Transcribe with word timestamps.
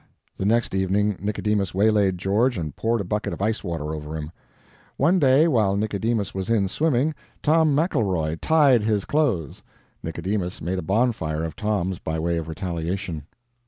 The 0.35 0.45
next 0.47 0.73
evening 0.73 1.15
Nicodemus 1.19 1.75
waylaid 1.75 2.17
George 2.17 2.57
and 2.57 2.75
poured 2.75 3.01
a 3.01 3.03
bucket 3.03 3.33
of 3.33 3.41
ice 3.43 3.63
water 3.63 3.93
over 3.93 4.17
him. 4.17 4.31
One 4.97 5.19
day, 5.19 5.47
while 5.47 5.77
Nicodemus 5.77 6.33
was 6.33 6.49
in 6.49 6.67
swimming, 6.69 7.13
Tom 7.43 7.75
McElroy 7.75 8.39
"tied" 8.41 8.81
his 8.81 9.05
clothes. 9.05 9.61
Nicodemus 10.01 10.59
made 10.59 10.79
a 10.79 10.81
bonfire 10.81 11.43
of 11.43 11.55
Tom's 11.55 11.99
by 11.99 12.17
way 12.17 12.37
of 12.37 12.47
retaliation. 12.47 13.27